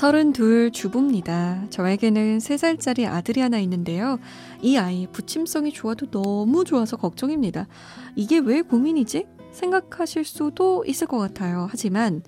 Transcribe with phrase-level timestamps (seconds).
[0.00, 1.66] 32 주부입니다.
[1.68, 4.18] 저에게는 3살짜리 아들이 하나 있는데요.
[4.62, 7.68] 이 아이 부침성이 좋아도 너무 좋아서 걱정입니다.
[8.16, 9.26] 이게 왜 고민이지?
[9.52, 11.66] 생각하실 수도 있을 것 같아요.
[11.70, 12.22] 하지만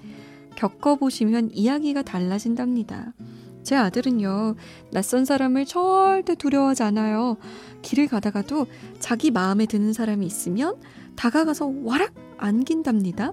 [0.54, 3.14] 겪어보시면 이야기가 달라진답니다.
[3.62, 4.54] 제 아들은요,
[4.90, 7.38] 낯선 사람을 절대 두려워하지 않아요.
[7.80, 8.66] 길을 가다가도
[8.98, 10.76] 자기 마음에 드는 사람이 있으면
[11.16, 13.32] 다가가서 와락 안긴답니다.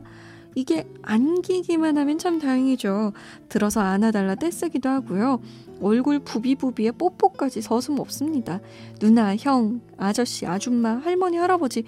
[0.55, 3.13] 이게 안기기만 하면 참 다행이죠.
[3.49, 5.41] 들어서 안아달라 떼쓰기도 하고요.
[5.81, 8.59] 얼굴 부비부비에 뽀뽀까지 서슴없습니다.
[8.99, 11.83] 누나, 형, 아저씨, 아줌마, 할머니, 할아버지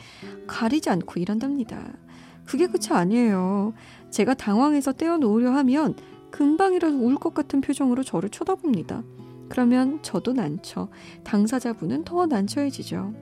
[0.48, 1.92] 가리지 않고 이런답니다.
[2.46, 3.74] 그게 끝이 아니에요.
[4.10, 5.96] 제가 당황해서 떼어놓으려 하면
[6.32, 9.04] 금방이라도 울 것 같은 표정으로 저를 쳐다봅니다.
[9.50, 10.88] 그러면 저도 난처,
[11.24, 13.14] 당사자분은 더 난처해지죠.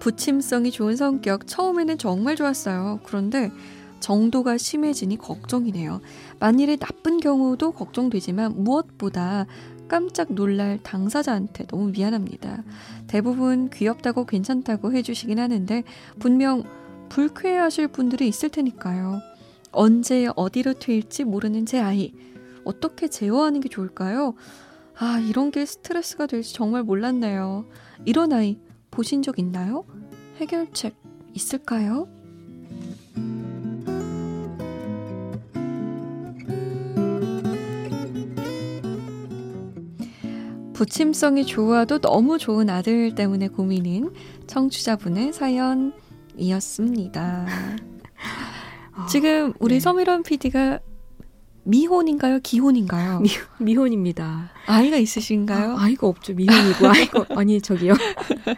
[0.00, 3.00] 부침성이 좋은 성격, 처음에는 정말 좋았어요.
[3.04, 3.50] 그런데
[4.02, 6.02] 정도가 심해지니 걱정이네요.
[6.40, 9.46] 만일에 나쁜 경우도 걱정되지만 무엇보다
[9.88, 12.64] 깜짝 놀랄 당사자한테 너무 미안합니다.
[13.06, 15.84] 대부분 귀엽다고 괜찮다고 해주시긴 하는데
[16.18, 16.64] 분명
[17.08, 19.20] 불쾌해하실 분들이 있을 테니까요.
[19.70, 22.12] 언제 어디로 튈지 모르는 제 아이
[22.64, 24.34] 어떻게 제어하는 게 좋을까요?
[24.98, 27.66] 아 이런 게 스트레스가 될지 정말 몰랐네요.
[28.04, 28.58] 이런 아이
[28.90, 29.84] 보신 적 있나요?
[30.36, 30.96] 해결책
[31.34, 32.08] 있을까요?
[40.82, 44.10] 부침성이 좋아도 너무 좋은 아들 때문에 고민인
[44.48, 47.46] 청취자분의 사연이었습니다.
[48.96, 49.80] 어, 지금 우리 네.
[49.80, 50.80] 서미런 PD가
[51.62, 52.40] 미혼인가요?
[52.42, 53.20] 기혼인가요?
[53.20, 53.28] 미,
[53.60, 54.50] 미혼입니다.
[54.66, 55.76] 아이가 있으신가요?
[55.76, 56.34] 아, 이가 없죠.
[56.34, 57.94] 미혼이고 아이가 아니 저기요.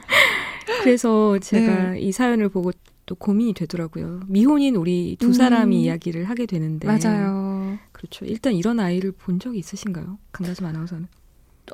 [0.83, 2.01] 그래서 제가 네.
[2.01, 2.71] 이 사연을 보고
[3.05, 4.21] 또 고민이 되더라고요.
[4.29, 5.81] 미혼인 우리 두 사람이 음.
[5.83, 7.77] 이야기를 하게 되는데 맞아요.
[7.93, 8.25] 그렇죠.
[8.25, 10.19] 일단 이런 아이를 본 적이 있으신가요?
[10.33, 11.07] 강다솜 아나운서는?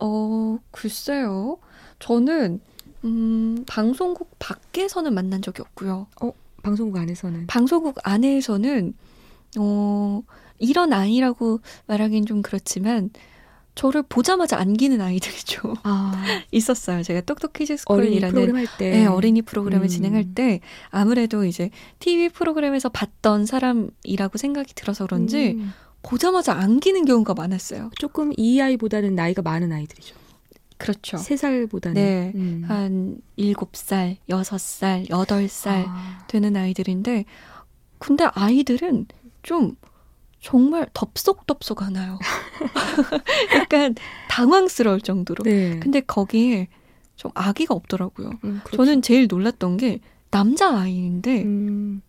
[0.01, 1.59] 어, 글쎄요.
[1.99, 2.61] 저는
[3.05, 6.07] 음, 방송국 밖에서는 만난 적이 없고요.
[6.23, 7.47] 어, 방송국 안에서는?
[7.47, 8.95] 방송국 안에서는
[9.59, 10.23] 어,
[10.59, 13.11] 이런 아이라고 말하기는 좀 그렇지만
[13.75, 15.75] 저를 보자마자 안기는 아이들이죠.
[15.85, 16.13] 아.
[16.51, 17.03] 있었어요.
[17.03, 18.91] 제가 똑똑키즈 스쿨이라는 프로그램 할 때.
[18.91, 19.89] 네, 어린이 프로그램을 음.
[19.89, 25.73] 진행할 때 아무래도 이제 TV 프로그램에서 봤던 사람이라고 생각이 들어서 그런지 음.
[26.03, 27.91] 보자마자 안기는 경우가 많았어요.
[27.99, 30.17] 조금 이 아이보다는 나이가 많은 아이들이죠.
[30.79, 31.19] 그렇죠.
[31.19, 31.93] 3살보다는.
[31.95, 32.33] 네.
[32.35, 32.65] 음.
[32.67, 36.25] 한 7살, 6살, 8살 아.
[36.27, 37.27] 되는 아이들인데,
[37.99, 39.07] 근데 아이들은
[39.43, 39.77] 좀
[40.41, 42.19] 정말 덥석덥석 하나요.
[43.55, 43.95] 약간
[44.31, 45.45] 당황스러울 정도로.
[45.45, 45.79] 네.
[45.81, 46.69] 근데 거기에
[47.15, 48.31] 좀 아기가 없더라고요.
[48.45, 48.77] 음, 그렇죠.
[48.79, 50.01] 저는 제일 놀랐던 게
[50.31, 52.01] 남자 아이인데, 음.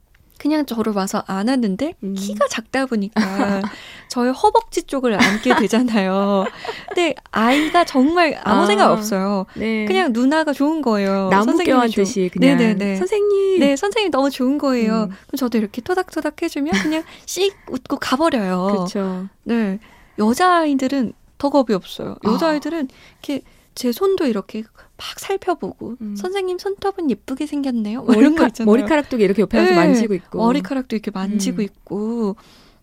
[0.41, 2.15] 그냥 저를 와서 안았는데 음.
[2.15, 3.21] 키가 작다 보니까
[4.09, 6.45] 저의 허벅지 쪽을 안게 되잖아요.
[6.87, 9.45] 근데 아이가 정말 아무 아, 생각 없어요.
[9.53, 9.85] 네.
[9.85, 11.29] 그냥 누나가 좋은 거예요.
[11.29, 12.95] 나무껴한 듯이 그냥 네네네.
[12.95, 13.59] 선생님.
[13.59, 15.03] 네, 선생님 너무 좋은 거예요.
[15.03, 15.15] 음.
[15.27, 18.67] 그럼 저도 이렇게 토닥토닥 해주면 그냥 씩 웃고 가버려요.
[18.71, 19.27] 그렇죠.
[19.43, 19.77] 네,
[20.17, 22.15] 여자 아이들은 더 겁이 없어요.
[22.25, 22.87] 여자 아이들은
[23.21, 23.43] 이렇게
[23.75, 24.63] 제 손도 이렇게
[24.97, 26.15] 막 살펴보고 음.
[26.15, 28.03] 선생님 손톱은 예쁘게 생겼네요.
[28.03, 29.75] 뭐 머리카, 머리카락도 이렇게 옆에 와서 네.
[29.75, 31.61] 만지고 있고 머리카락도 이렇게 만지고 음.
[31.61, 32.35] 있고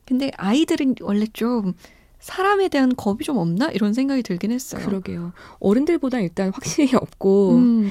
[0.07, 1.75] 근데 아이들은 원래 좀
[2.19, 4.85] 사람에 대한 겁이 좀 없나 이런 생각이 들긴 했어요.
[4.85, 5.33] 그러게요.
[5.61, 7.91] 어른들보다 일단 확실히 없고 음.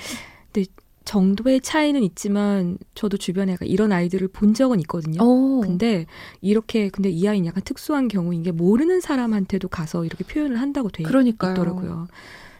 [0.51, 0.67] 근데
[1.05, 5.23] 정도의 차이는 있지만 저도 주변에 이런 아이들을 본 적은 있거든요.
[5.23, 5.61] 오.
[5.61, 6.05] 근데
[6.41, 11.03] 이렇게 근데 이 아이는 약간 특수한 경우인 게 모르는 사람한테도 가서 이렇게 표현을 한다고 돼
[11.03, 11.51] 그러니까요.
[11.53, 12.07] 있더라고요.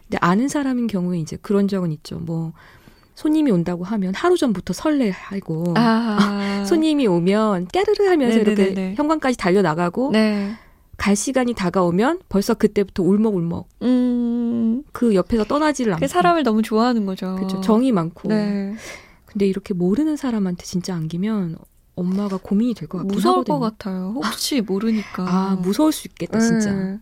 [0.07, 2.19] 근데 아는 사람인 경우에 이제 그런 적은 있죠.
[2.19, 2.53] 뭐
[3.15, 6.63] 손님이 온다고 하면 하루 전부터 설레하고 아.
[6.67, 8.63] 손님이 오면 깨르르 하면서 네네네네.
[8.63, 10.53] 이렇게 현관까지 달려 나가고 네.
[10.97, 13.67] 갈 시간이 다가오면 벌써 그때부터 울먹울먹.
[13.83, 14.83] 음.
[14.93, 16.01] 그 옆에서 떠나지를 않고.
[16.05, 17.35] 그 사람을 너무 좋아하는 거죠.
[17.35, 17.61] 그렇죠.
[17.61, 18.29] 정이 많고.
[18.29, 18.73] 네.
[19.25, 21.57] 근데 이렇게 모르는 사람한테 진짜 안기면
[21.95, 23.59] 엄마가 고민이 될 것 같긴 무서울 하거든요.
[23.59, 24.13] 것 같아요.
[24.15, 25.23] 혹시 모르니까.
[25.27, 26.71] 아 무서울 수 있겠다 진짜.
[26.73, 26.99] 네.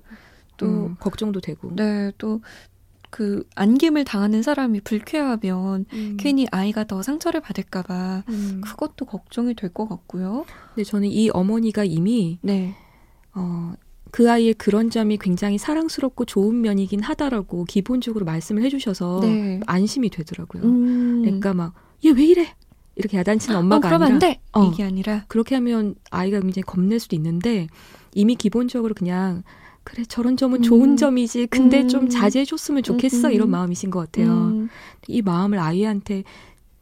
[0.58, 1.70] 또 음, 걱정도 되고.
[1.76, 2.42] 네, 또
[3.16, 6.18] 그 안김을 당하는 사람이 불쾌하면 음.
[6.20, 8.62] 괜히 아이가 더 상처를 받을까봐 음.
[8.62, 10.44] 그것도 걱정이 될 것 같고요.
[10.74, 12.76] 근데 저는 이 어머니가 이미 네.
[13.34, 13.72] 어,
[14.12, 19.62] 그 아이의 그런 점이 굉장히 사랑스럽고 좋은 면이긴 하다라고 기본적으로 말씀을 해주셔서 네.
[19.66, 20.64] 안심이 되더라고요.
[20.64, 21.22] 음.
[21.22, 21.74] 그러니까 막
[22.04, 22.48] 얘 왜 이래?
[22.98, 24.42] 이렇게 야단치는 엄마가 어, 그러면 아니라 안 돼.
[24.52, 27.68] 어, 이게 아니라 그렇게 하면 아이가 굉장히 겁낼 수도 있는데
[28.14, 29.44] 이미 기본적으로 그냥
[29.86, 30.62] 그래 저런 점은 음.
[30.64, 31.88] 좋은 점이지 근데 음.
[31.88, 33.34] 좀 자제해줬으면 좋겠어 음.
[33.34, 34.32] 이런 마음이신 것 같아요.
[34.48, 34.70] 음.
[35.08, 36.24] 이 마음을 아이한테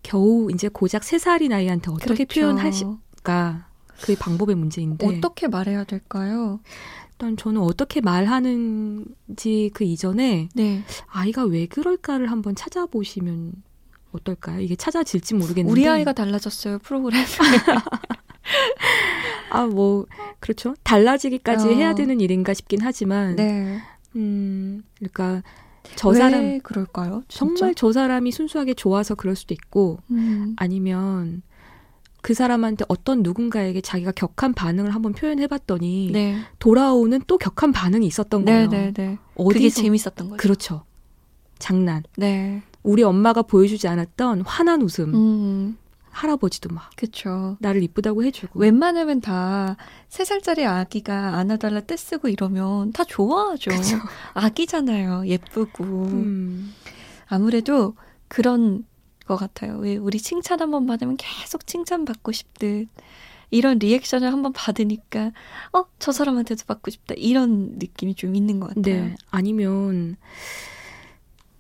[0.02, 2.40] 겨우 이제 고작 세 살인 아이한테 어떻게 그렇죠.
[2.42, 3.68] 표현하실까
[4.00, 6.60] 그게 방법의 문제인데 어떻게 말해야 될까요?
[7.12, 10.84] 일단 저는 어떻게 말하는지 그 이전에 네.
[11.08, 13.52] 아이가 왜 그럴까를 한번 찾아보시면
[14.14, 14.62] 어떨까요?
[14.62, 17.24] 이게 찾아질지 모르겠는데 우리 아이가 달라졌어요 프로그램.
[19.50, 20.06] 아 뭐
[20.44, 20.76] 그렇죠.
[20.84, 21.72] 달라지기까지 어.
[21.72, 23.80] 해야 되는 일인가 싶긴 하지만 네.
[24.18, 25.42] 음 그러니까
[25.96, 27.24] 저 사람 그럴까요?
[27.30, 27.56] 진짜?
[27.56, 30.54] 정말 저 사람이 순수하게 좋아서 그럴 수도 있고 음.
[30.58, 31.44] 아니면
[32.22, 36.38] 그 사람한테 어떤 누군가에게 자기가 격한 반응을 한번 표현해봤더니 네.
[36.60, 38.70] 돌아오는 또 격한 반응이 있었던 거예요.
[38.70, 39.18] 네, 네, 네.
[39.38, 40.38] 그게 재밌었던 거죠.
[40.38, 40.84] 그렇죠.
[41.58, 42.04] 장난.
[42.18, 42.62] 네.
[42.84, 45.16] 우리 엄마가 보여주지 않았던 환한 웃음.
[45.16, 45.78] 음.
[46.14, 46.90] 할아버지도 막.
[46.96, 47.58] 그쵸.
[47.60, 48.60] 나를 이쁘다고 해주고.
[48.60, 49.76] 웬만하면 다
[50.10, 53.72] 세 살짜리 아기가 안아달라 떼쓰고 이러면 다 좋아하죠.
[53.72, 53.98] 그쵸.
[54.36, 55.26] 아기잖아요.
[55.28, 55.84] 예쁘고.
[55.84, 56.74] 음.
[57.28, 57.96] 아무래도
[58.28, 58.86] 그런
[59.26, 59.78] 것 같아요.
[59.78, 62.88] 왜 우리 칭찬 한 번 받으면 계속 칭찬받고 싶듯
[63.52, 65.32] 이런 리액션을 한번 받으니까
[65.72, 68.84] 어 저 사람한테도 받고 싶다 이런 느낌이 좀 있는 것 같아요.
[69.06, 69.16] 네.
[69.32, 70.18] 아니면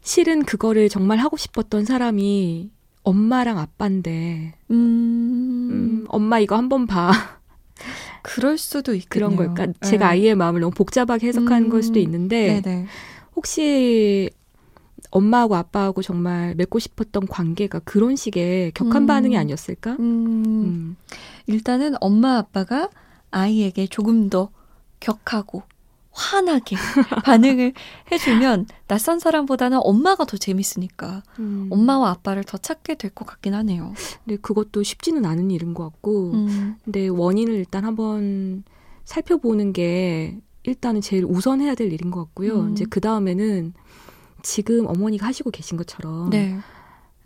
[0.01, 2.69] 실은 그거를 정말 하고 싶었던 사람이
[3.03, 4.75] 엄마랑 아빠인데 음,
[5.71, 7.11] 음 엄마 이거 한번 봐.
[8.21, 9.29] 그럴 수도 있겠네요.
[9.29, 9.65] 그런 걸까?
[9.65, 9.73] 네.
[9.81, 12.85] 제가 아이의 마음을 너무 복잡하게 해석하는 음, 걸 수도 있는데 네네.
[13.35, 14.29] 혹시
[15.11, 19.07] 엄마하고 아빠하고 정말 맺고 싶었던 관계가 그런 식의 격한 음.
[19.07, 19.97] 반응이 아니었을까?
[19.99, 20.25] 음.
[20.35, 20.95] 음.
[21.45, 22.89] 일단은 엄마 아빠가
[23.29, 24.49] 아이에게 조금 더
[24.99, 25.63] 격하고
[26.13, 26.75] 환하게
[27.25, 27.73] 반응을
[28.11, 31.67] 해주면 낯선 사람보다는 엄마가 더 재밌으니까 음.
[31.71, 33.93] 엄마와 아빠를 더 찾게 될 것 같긴 하네요.
[34.23, 36.75] 근데 그것도 쉽지는 않은 일인 것 같고, 음.
[36.83, 38.63] 근데 원인을 일단 한번
[39.05, 42.61] 살펴보는 게 일단은 제일 우선해야 될 일인 것 같고요.
[42.61, 42.71] 음.
[42.71, 43.73] 이제 그 다음에는
[44.43, 46.57] 지금 어머니가 하시고 계신 것처럼 네.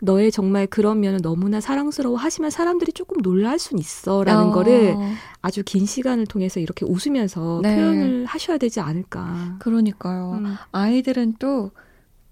[0.00, 4.50] 너의 정말 그런 면은 너무나 사랑스러워 하시면 사람들이 조금 놀랄 순 있어라는 어.
[4.52, 4.96] 거를
[5.42, 7.74] 아주 긴 시간을 통해서 이렇게 웃으면서 네.
[7.76, 9.56] 표현을 하셔야 되지 않을까.
[9.58, 10.38] 그러니까요.
[10.40, 10.56] 음.
[10.72, 11.72] 아이들은 또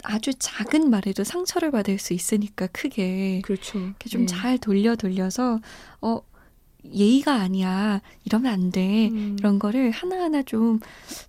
[0.04, 3.78] 아주 작은 말에도 상처를 받을 수 있으니까 크게 그렇죠.
[3.78, 4.58] 이렇게 좀잘 네.
[4.58, 5.60] 돌려 돌려서
[6.00, 6.20] 어
[6.84, 8.00] 예의가 아니야.
[8.24, 9.08] 이러면 안 돼.
[9.08, 9.34] 음.
[9.40, 10.78] 이런 거를 하나하나 좀,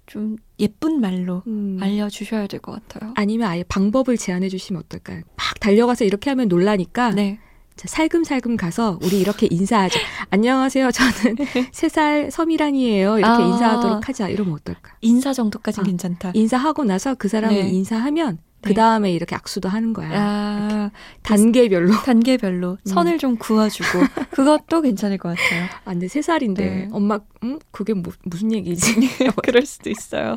[0.05, 1.79] 좀 예쁜 말로 음.
[1.81, 3.11] 알려주셔야 될 것 같아요.
[3.15, 5.23] 아니면 아예 방법을 제안해 주시면 어떨까요?
[5.67, 7.11] 막 달려가서 이렇게 하면 놀라니까.
[7.11, 7.39] 네.
[7.75, 9.99] 자, 살금살금 가서 우리 이렇게 인사하자.
[10.31, 10.89] 안녕하세요.
[10.91, 11.35] 저는
[11.73, 13.19] 세살 서미란이에요.
[13.19, 13.45] 이렇게 아.
[13.45, 14.29] 인사하도록 하자.
[14.29, 14.93] 이러면 어떨까?
[15.01, 16.31] 인사 정도까지는 아, 괜찮다.
[16.33, 17.69] 인사하고 나서 그 사람이 네.
[17.69, 18.75] 인사하면 그 네.
[18.75, 20.09] 다음에 이렇게 악수도 하는 거야.
[20.13, 20.91] 아,
[21.21, 21.91] 단계별로.
[21.91, 22.71] 단계별로.
[22.71, 22.77] 음.
[22.85, 23.99] 선을 좀 그어주고.
[24.31, 25.65] 그것도 괜찮을 것 같아요.
[25.83, 26.65] 아, 근데 세 살인데.
[26.65, 26.87] 네.
[26.91, 27.59] 엄마, 음?
[27.71, 28.95] 그게 뭐, 무슨 얘기지?
[29.43, 30.31] 그럴 수도 있어요.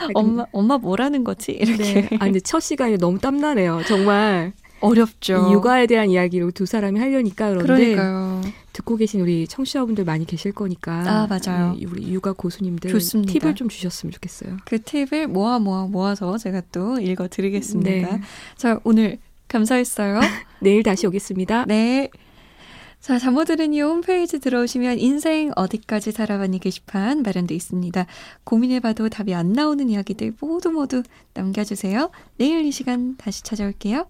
[0.00, 1.52] 아, 엄마, 엄마 뭐라는 거지?
[1.52, 2.02] 이렇게.
[2.02, 2.08] 네.
[2.20, 3.82] 아, 근데 첫 시간이 너무 땀나네요.
[3.88, 4.52] 정말.
[4.84, 5.50] 어렵죠.
[5.52, 8.42] 육아에 대한 이야기로 두 사람이 하려니까 그런데 그러니까요.
[8.72, 11.74] 듣고 계신 우리 청취자분들 많이 계실 거니까 아 맞아요.
[11.74, 13.32] 네, 우리 육아 고수님들 좋습니다.
[13.32, 14.56] 팁을 좀 주셨으면 좋겠어요.
[14.64, 18.16] 그 팁을 모아 모아 모아서 제가 또 읽어드리겠습니다.
[18.16, 18.20] 네.
[18.56, 20.20] 자 오늘 감사했어요.
[20.60, 21.64] 내일 다시 오겠습니다.
[21.66, 22.10] 네.
[23.04, 28.06] 자, 잠못 들은 이유 홈페이지 들어오시면 인생 어디까지 살아봤니 게시판 마련돼 있습니다.
[28.44, 31.02] 고민해봐도 답이 안 나오는 이야기들 모두 모두
[31.34, 32.10] 남겨주세요.
[32.38, 34.06] 내일 이 시간 다시 찾아올게요.